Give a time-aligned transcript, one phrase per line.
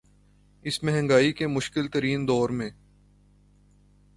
[0.65, 2.69] اس مہنگائی کے مشکل ترین دور میں